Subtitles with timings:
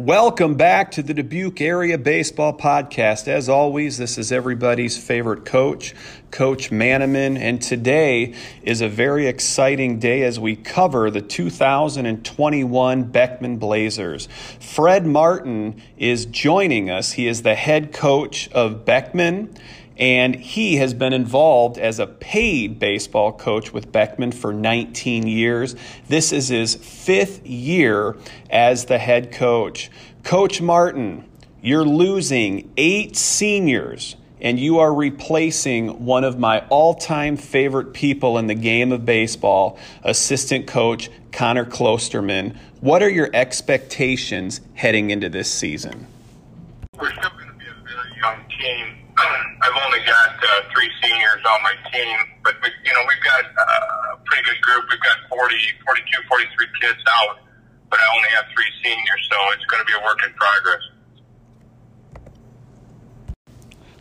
[0.00, 3.28] Welcome back to the Dubuque Area Baseball Podcast.
[3.28, 5.94] As always, this is everybody's favorite coach,
[6.30, 13.58] Coach Manaman, and today is a very exciting day as we cover the 2021 Beckman
[13.58, 14.26] Blazers.
[14.58, 17.12] Fred Martin is joining us.
[17.12, 19.54] He is the head coach of Beckman
[20.00, 25.76] and he has been involved as a paid baseball coach with Beckman for 19 years.
[26.08, 28.16] This is his fifth year
[28.48, 29.90] as the head coach.
[30.24, 31.26] Coach Martin,
[31.60, 38.38] you're losing eight seniors and you are replacing one of my all time favorite people
[38.38, 42.56] in the game of baseball, assistant coach Connor Klosterman.
[42.80, 46.06] What are your expectations heading into this season?
[46.98, 48.99] We're still going to be a very young team
[49.60, 53.44] I've only got uh, three seniors on my team, but we, you know we've got
[53.44, 54.88] uh, a pretty good group.
[54.88, 55.52] We've got 40,
[55.84, 57.44] 42, 43 kids out,
[57.92, 60.80] but I only have three seniors, so it's going to be a work in progress.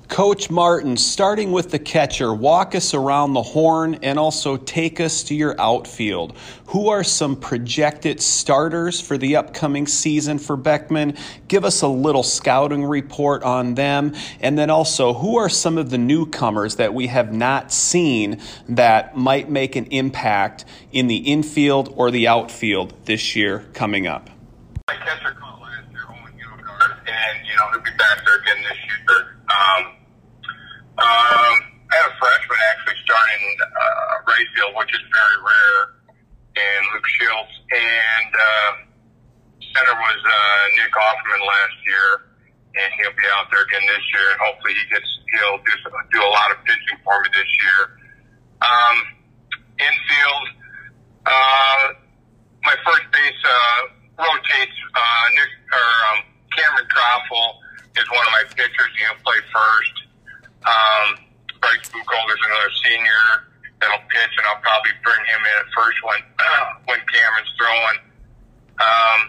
[0.10, 5.22] Coach Martin, starting with the catcher, walk us around the horn and also take us
[5.26, 6.36] to your outfield.
[6.66, 11.16] Who are some projected starters for the upcoming season for Beckman?
[11.48, 14.16] Give us a little scouting report on them.
[14.40, 19.16] And then also, who are some of the newcomers that we have not seen that
[19.16, 24.28] might make an impact in the infield or the outfield this year coming up?
[24.88, 25.39] My catcher
[43.80, 44.28] again this year.
[44.32, 45.10] And hopefully he gets
[45.40, 47.80] he'll do some, do a lot of pitching for me this year.
[48.60, 48.98] Um,
[49.80, 50.46] infield,
[51.26, 51.84] uh,
[52.64, 53.82] my first base uh,
[54.20, 54.78] rotates.
[54.92, 56.18] Uh, Nick or um,
[56.52, 57.50] Cameron Croffle
[57.96, 58.92] is one of my pitchers.
[59.00, 59.96] He'll play first.
[60.68, 61.08] Um,
[61.64, 63.48] Bryce Buchholder's another senior
[63.80, 68.00] that'll pitch, and I'll probably bring him in at first when uh, when Cameron's throwing.
[68.80, 69.20] Um,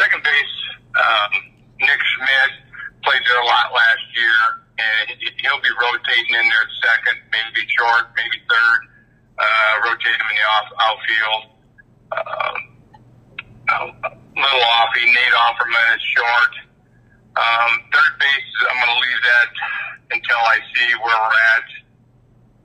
[0.00, 0.56] second base,
[0.96, 1.32] um,
[1.80, 2.68] Nick Schmidt
[3.08, 4.38] played there a lot last year,
[4.78, 8.80] and he'll be rotating in there at second, maybe short, maybe third.
[9.38, 11.42] Uh, rotate him in the off outfield.
[12.10, 12.58] Um,
[13.68, 14.58] a
[14.98, 15.06] offy.
[15.06, 16.52] Nate Offerman is short.
[17.38, 19.50] Um, third base, I'm going to leave that
[20.10, 21.68] until I see where we're at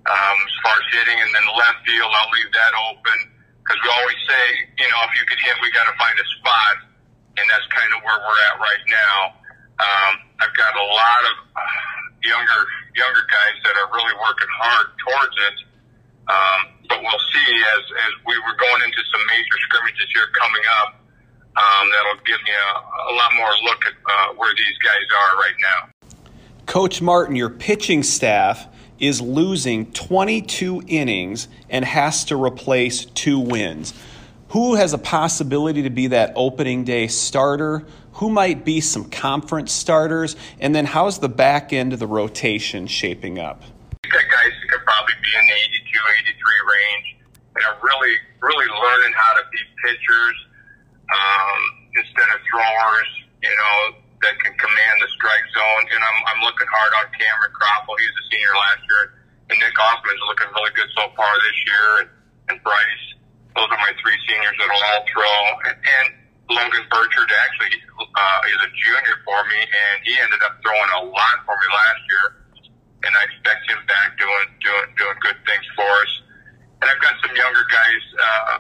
[0.09, 1.19] um, as far as hitting.
[1.21, 3.17] And then left field, I'll leave that open
[3.61, 4.44] because we always say,
[4.81, 6.75] you know, if you could hit, we got to find a spot,
[7.38, 9.17] and that's kind of where we're at right now.
[9.77, 11.35] Um, I've got a lot of
[12.23, 12.61] younger
[12.94, 15.57] younger guys that are really working hard towards it.
[16.23, 20.65] Um, but we'll see as as we were going into some major scrimmages here coming
[20.81, 21.02] up.
[21.55, 25.37] Um, that'll give me a, a lot more look at uh, where these guys are
[25.37, 26.09] right now.
[26.65, 28.67] Coach Martin, your pitching staff
[28.99, 33.93] is losing 22 innings and has to replace two wins.
[34.49, 37.85] Who has a possibility to be that opening day starter?
[38.13, 40.35] Who might be some conference starters?
[40.59, 43.63] And then how's the back end of the rotation shaping up?
[44.05, 46.33] You got guys who could probably be in the 82, 83
[46.69, 47.17] range
[47.55, 50.35] and are really, really learning how to be pitchers
[51.13, 51.60] um,
[51.94, 53.12] instead of throwers.
[53.44, 53.77] You know,
[54.24, 55.83] that can command the strike zone.
[55.94, 57.95] And I'm, I'm looking hard on Cameron Croffle.
[58.00, 59.04] He's a senior last year.
[59.51, 61.88] And Nick Hoffman's looking really good so far this year.
[62.01, 62.10] And,
[62.50, 63.06] and Bryce.
[63.54, 65.38] Those are my three seniors that'll all throw.
[65.69, 66.07] And, and
[66.50, 71.04] Logan Burchard actually uh, is a junior for me, and he ended up throwing a
[71.07, 72.25] lot for me last year.
[73.04, 76.13] And I expect him back doing doing doing good things for us.
[76.81, 78.57] And I've got some younger guys, uh,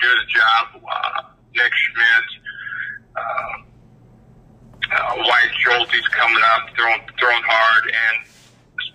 [0.00, 0.64] do the job.
[0.80, 1.20] Uh,
[1.54, 2.28] Nick Schmidt,
[3.16, 3.54] uh,
[4.90, 8.16] uh, Wyatt Schulte's coming up, throwing throwing hard, and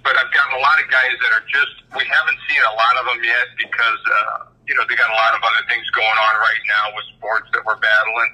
[0.02, 2.94] but I've gotten a lot of guys that are just we haven't seen a lot
[3.00, 6.18] of them yet because uh, you know they got a lot of other things going
[6.18, 8.32] on right now with sports that we're battling.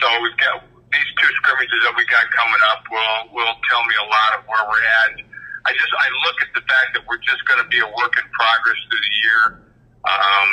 [0.00, 0.62] So we've got
[0.92, 4.40] these two scrimmages that we got coming up will will tell me a lot of
[4.46, 5.24] where we're at.
[5.64, 8.14] I just I look at the fact that we're just going to be a work
[8.20, 9.42] in progress through the year
[10.04, 10.48] um,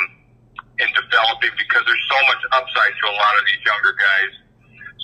[0.78, 4.32] in developing because there's so much upside to a lot of these younger guys.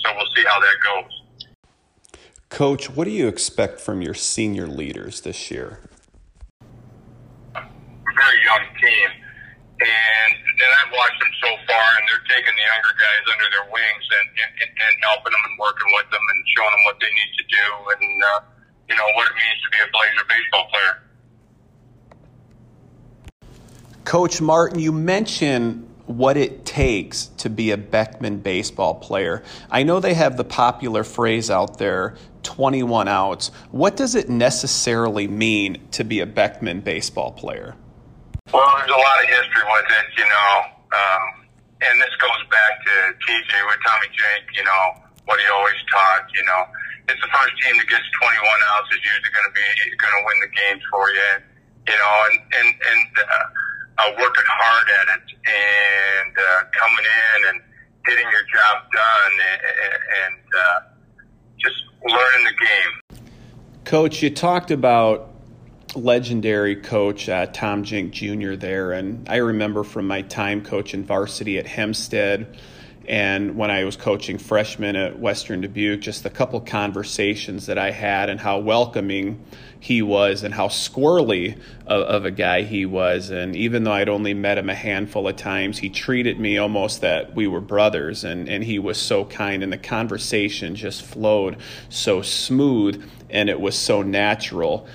[0.05, 1.13] So we'll see how that goes.
[2.49, 5.85] Coach, what do you expect from your senior leaders this year?
[7.53, 9.11] Very young team,
[9.79, 13.67] and and I've watched them so far, and they're taking the younger guys under their
[13.69, 17.13] wings and and, and helping them and working with them and showing them what they
[17.13, 18.41] need to do and uh,
[18.89, 21.08] you know what it means to be a Blazer baseball player.
[24.09, 29.45] Coach Martin, you mentioned what it takes to be a Beckman baseball player.
[29.71, 33.53] I know they have the popular phrase out there 21 outs.
[33.71, 37.77] What does it necessarily mean to be a Beckman baseball player?
[38.49, 40.53] Well, there's a lot of history with it, you know,
[40.89, 41.45] um,
[41.85, 46.25] and this goes back to TJ with Tommy Jenk, you know, what he always taught,
[46.33, 46.65] you know.
[47.13, 48.41] It's the first team that gets 21
[48.73, 49.69] outs is usually going to be
[50.01, 51.33] going to win the games for you,
[51.93, 53.68] you know, and and and uh,
[53.99, 57.63] uh, working hard at it and uh, coming in and
[58.07, 59.61] getting your job done and,
[60.25, 60.81] and uh,
[61.59, 63.23] just learning the game.
[63.85, 65.35] Coach, you talked about
[65.95, 68.55] legendary coach uh, Tom Jink Jr.
[68.55, 72.59] there, and I remember from my time coaching varsity at Hempstead
[73.09, 77.91] and when I was coaching freshmen at Western Dubuque, just a couple conversations that I
[77.91, 79.43] had and how welcoming
[79.81, 83.31] he was and how squirrely of, of, a guy he was.
[83.31, 87.01] And even though I'd only met him a handful of times, he treated me almost
[87.01, 91.57] that we were brothers and, and he was so kind and the conversation just flowed
[91.89, 94.87] so smooth and it was so natural.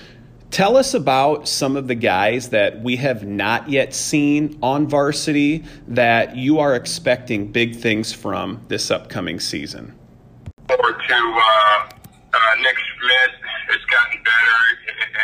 [0.54, 5.64] Tell us about some of the guys that we have not yet seen on varsity
[5.88, 9.98] that you are expecting big things from this upcoming season.
[10.70, 13.32] Forward to uh, uh, Nick Schmidt
[13.66, 14.58] has gotten better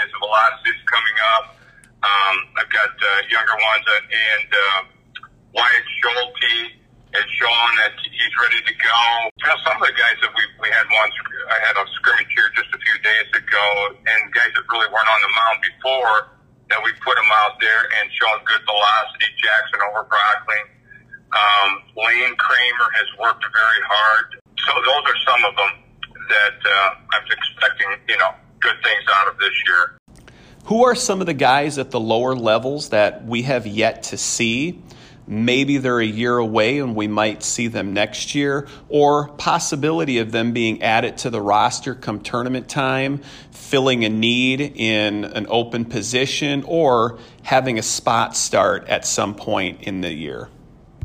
[0.03, 1.55] as velocity is coming up.
[2.03, 4.83] Um, I've got uh, younger ones and uh,
[5.55, 6.75] Wyatt Schulte
[7.15, 8.99] has shown that he's ready to go.
[9.47, 11.11] You some of the guys that we we had one,
[11.55, 13.67] I had a scrimmage here just a few days ago,
[13.97, 16.19] and guys that really weren't on the mound before
[16.71, 19.27] that we put them out there and showing good velocity.
[19.43, 20.67] Jackson over Brockling.
[21.31, 24.27] Um, Lane Kramer has worked very hard.
[24.67, 25.73] So those are some of them
[26.31, 28.31] that uh, I'm expecting, you know,
[28.61, 29.99] good things out of this year.
[30.65, 34.17] Who are some of the guys at the lower levels that we have yet to
[34.17, 34.83] see?
[35.31, 40.33] Maybe they're a year away and we might see them next year, or possibility of
[40.33, 43.23] them being added to the roster come tournament time,
[43.53, 49.83] filling a need in an open position, or having a spot start at some point
[49.85, 50.49] in the year.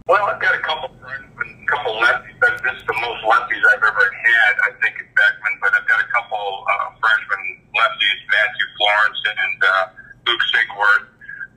[0.07, 2.33] Well, I've got a couple a couple lefties.
[2.41, 5.53] This is the most lefties I've ever had, I think, at Beckman.
[5.61, 9.87] But I've got a couple uh, freshman lefties, Matthew Florence and uh,
[10.25, 11.05] Luke Sigworth,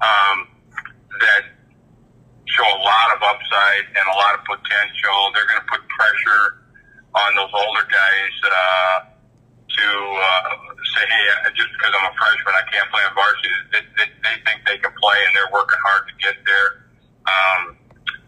[0.04, 0.48] um,
[1.20, 1.47] that
[2.58, 5.16] show a lot of upside and a lot of potential.
[5.30, 6.66] They're going to put pressure
[7.14, 10.50] on those older guys uh, to uh,
[10.98, 13.50] say, hey, just because I'm a freshman, I can't play on varsity.
[13.70, 16.68] They, they, they think they can play, and they're working hard to get there.
[17.30, 17.78] Um,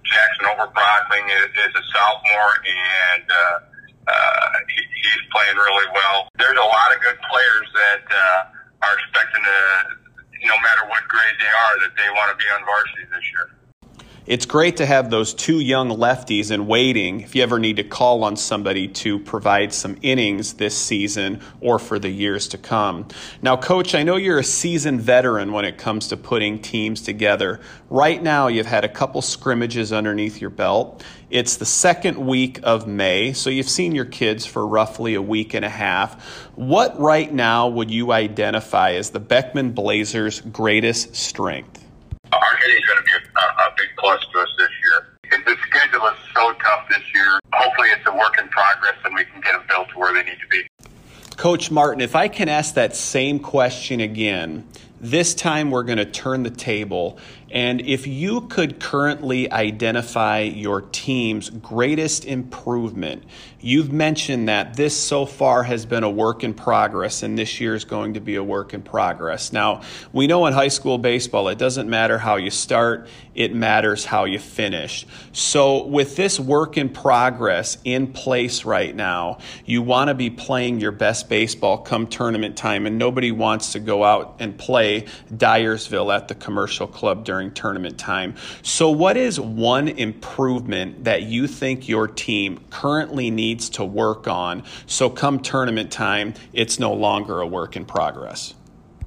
[0.07, 3.57] Jackson over Brockling is, is a sophomore, and uh,
[4.15, 6.31] uh, he, he's playing really well.
[6.39, 9.59] There's a lot of good players that uh, are expecting to,
[10.47, 13.60] no matter what grade they are, that they want to be on varsity this year
[14.27, 17.85] it's great to have those two young lefties in waiting if you ever need to
[17.85, 23.09] call on somebody to provide some innings this season or for the years to come.
[23.43, 27.61] Now, Coach, I know you're a seasoned veteran when it comes to putting teams together.
[27.89, 31.03] Right now, you've had a couple scrimmages underneath your belt.
[31.31, 35.55] It's the second week of May, so you've seen your kids for roughly a week
[35.55, 36.25] and a half.
[36.57, 41.85] What right now would you identify as the Beckman Blazers' greatest strength?
[42.33, 45.07] Our hitting is going to be a, a big plus to us this year.
[45.45, 47.39] The schedule is so tough this year.
[47.53, 50.29] Hopefully, it's a work in progress and we can get them built to where they
[50.29, 50.67] need to be.
[51.37, 54.67] Coach Martin, if I can ask that same question again,
[55.01, 57.19] This time we're going to turn the table.
[57.53, 63.25] And if you could currently identify your team's greatest improvement,
[63.61, 67.75] you've mentioned that this so far has been a work in progress, and this year
[67.75, 69.53] is going to be a work in progress.
[69.53, 74.05] Now, we know in high school baseball, it doesn't matter how you start, it matters
[74.05, 75.05] how you finish.
[75.33, 80.79] So, with this work in progress in place right now, you want to be playing
[80.79, 84.90] your best baseball come tournament time, and nobody wants to go out and play
[85.33, 88.35] Dyersville at the commercial club during during tournament time.
[88.63, 94.63] So, what is one improvement that you think your team currently needs to work on
[94.87, 98.55] so come tournament time, it's no longer a work in progress?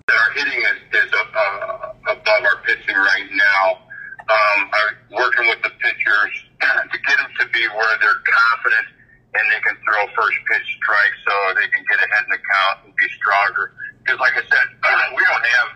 [0.10, 3.78] Our hitting is, is uh, above our pitching right now.
[4.24, 8.88] Um, I'm working with the pitchers to get them to be where they're confident
[9.36, 12.86] and they can throw first pitch strikes so they can get ahead in the count
[12.86, 13.74] and be stronger.
[14.02, 14.68] Because, like I said,
[15.16, 15.70] we don't have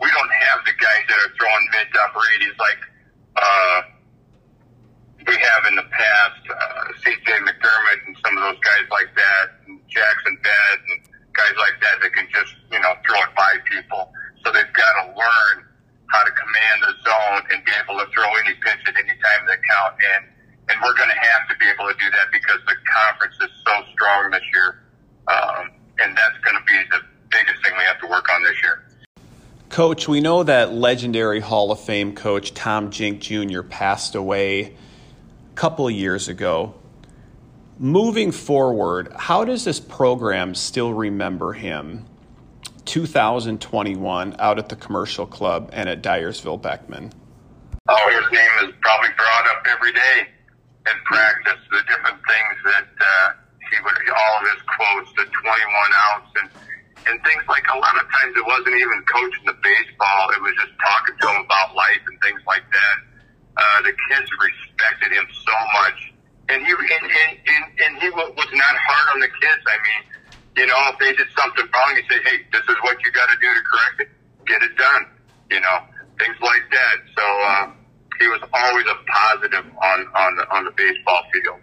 [0.00, 0.72] we don't have the
[1.52, 2.82] that mid to upper 80s like
[3.36, 3.78] uh,
[5.26, 6.42] we have in the past.
[6.48, 10.98] Uh, CJ McDermott and some of those guys like that, and Jackson Bed and
[11.32, 14.12] guys like that that can just you know throw it by people.
[14.44, 15.56] So they've got to learn
[16.10, 19.40] how to command the zone and be able to throw any pitch at any time
[19.46, 19.96] they count.
[19.96, 20.22] And
[20.68, 23.50] and we're going to have to be able to do that because the conference is
[23.66, 24.82] so strong this year,
[25.26, 25.61] um,
[29.72, 33.62] Coach, we know that legendary Hall of Fame coach Tom Jink Jr.
[33.62, 36.74] passed away a couple of years ago.
[37.78, 42.04] Moving forward, how does this program still remember him
[42.84, 47.10] 2021 out at the commercial club and at Dyersville Beckman?
[47.88, 50.28] Oh, his name is probably brought up every day
[50.84, 51.64] in practice.
[51.70, 53.32] The different things that uh,
[53.70, 55.40] he would, all of his quotes, the 21
[56.12, 56.50] outs, and
[57.06, 60.54] and things like a lot of times it wasn't even coaching the baseball; it was
[60.58, 62.96] just talking to him about life and things like that.
[63.52, 65.98] Uh, the kids respected him so much,
[66.48, 69.62] and he and, and, and, and he was not hard on the kids.
[69.66, 70.02] I mean,
[70.56, 73.28] you know, if they did something wrong, he said, "Hey, this is what you got
[73.28, 74.08] to do to correct it.
[74.46, 75.06] Get it done."
[75.50, 75.76] You know,
[76.18, 76.96] things like that.
[77.18, 77.66] So uh,
[78.18, 81.60] he was always a positive on on the on the baseball field.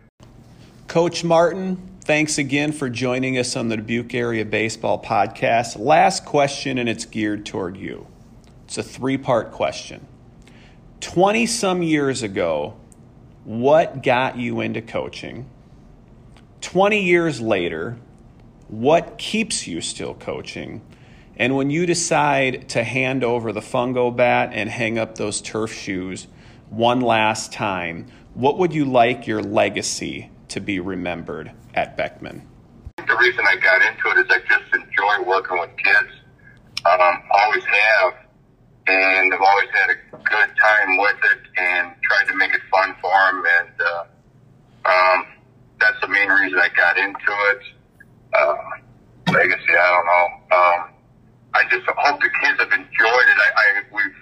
[0.88, 5.78] Coach Martin, Thanks again for joining us on the Dubuque Area Baseball Podcast.
[5.78, 8.08] Last question, and it's geared toward you.
[8.66, 10.08] It's a three part question.
[11.02, 12.76] 20 some years ago,
[13.44, 15.48] what got you into coaching?
[16.62, 18.00] 20 years later,
[18.70, 20.82] what keeps you still coaching?
[21.38, 25.72] And when you decide to hand over the fungo bat and hang up those turf
[25.72, 26.26] shoes
[26.72, 32.48] one last time, what would you like your legacy to be remembered at Beckman?
[32.98, 36.12] The reason I got into it is I just enjoy working with kids.
[36.86, 38.14] Um, always have,
[38.88, 42.96] and I've always had a good time with it and tried to make it fun
[43.02, 43.44] for them.
[43.60, 44.04] And uh,
[44.90, 45.26] um,
[45.80, 47.62] that's the main reason I got into it.
[48.34, 48.56] Uh,
[49.32, 50.58] legacy, I don't know.
[50.58, 50.94] Um,
[51.54, 53.38] I just hope the kids have enjoyed it.
[53.40, 54.16] I, I we've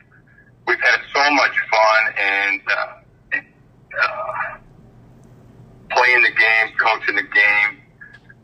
[0.68, 2.62] we've had so much fun and.
[2.68, 2.94] Uh,
[5.98, 7.82] playing the game, coaching the game,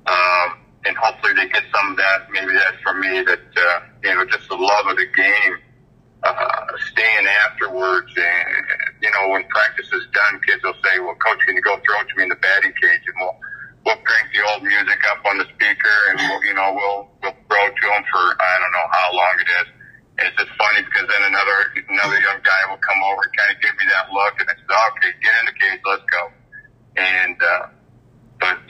[0.07, 1.97] um, and hopefully they get some of
[2.63, 2.79] that.
[2.81, 5.55] For me that uh, you know just the love of the game,
[6.23, 8.65] uh, staying afterwards, and
[9.03, 11.99] you know when practice is done, kids will say, "Well, coach, can you go throw
[12.01, 13.37] it to me in the batting cage?" And we'll
[13.85, 17.37] we'll crank the old music up on the speaker, and we'll, you know we'll we'll
[17.51, 19.67] throw to them for I don't know how long it is.
[20.13, 23.49] And it's just funny because then another another young guy will come over and kind
[23.51, 26.31] of give me that look, and I said, "Okay, get in the cage, let's go."
[26.95, 27.67] and uh,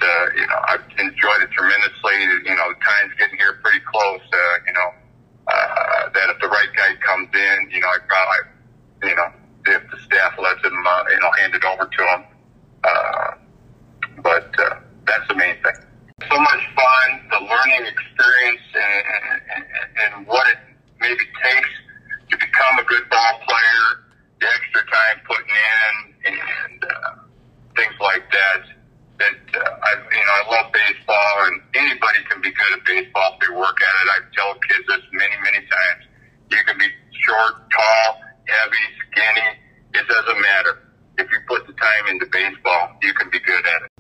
[0.04, 2.20] uh, you know I've enjoyed it tremendously.
[2.44, 4.22] You know, time's getting here pretty close.
[4.28, 4.90] Uh, you know
[5.48, 9.32] uh, that if the right guy comes in, you know I probably you know
[9.66, 12.24] if the staff lets him, uh, you know, hand it over to him.
[12.84, 13.32] Uh,
[14.22, 15.80] but uh, that's the main thing.
[16.30, 19.64] So much fun, the learning experience, and, and,
[20.16, 20.58] and what it
[21.00, 21.70] maybe takes
[22.32, 23.86] to become a good ball player.
[24.40, 27.16] The extra time putting in, and uh,
[27.76, 28.62] things like that.
[29.20, 33.38] That uh, I, you know, I love baseball, and anybody can be good at baseball
[33.42, 34.08] they work at it.
[34.12, 36.04] I tell kids this many, many times.
[36.52, 36.88] You can be
[37.26, 39.50] short, tall, heavy, skinny.
[39.94, 40.80] It doesn't matter.
[41.18, 43.92] If you put the time into baseball, you can be good at it.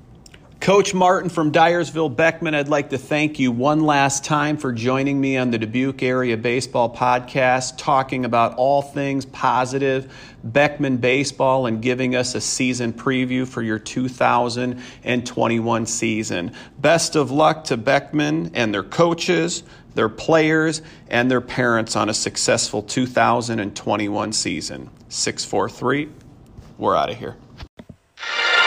[0.63, 5.19] Coach Martin from Dyersville Beckman, I'd like to thank you one last time for joining
[5.19, 10.09] me on the Dubuque Area Baseball Podcast, talking about all things positive
[10.41, 16.53] Beckman baseball and giving us a season preview for your 2021 season.
[16.79, 19.63] Best of luck to Beckman and their coaches.
[19.95, 24.89] their players, and their parents on a successful 2021 season.
[25.09, 26.07] 643,
[26.77, 27.35] we're out of here.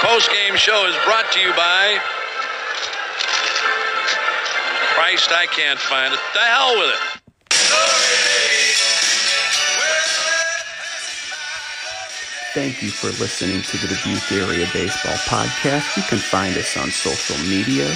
[0.06, 1.98] Post game show is brought to you by
[4.94, 6.20] Christ, I can't find it.
[6.32, 7.00] The hell with it.
[12.54, 15.96] Thank you for listening to the Dubuque Area Baseball Podcast.
[15.96, 17.86] You can find us on social media,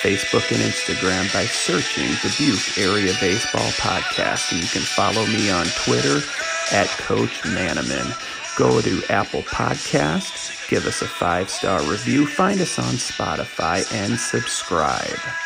[0.00, 4.52] Facebook and Instagram by searching Dubuque Area Baseball Podcast.
[4.52, 6.22] And you can follow me on Twitter
[6.72, 8.16] at Coach Manaman.
[8.56, 14.18] Go to Apple Podcasts, give us a five star review, find us on Spotify, and
[14.18, 15.45] subscribe.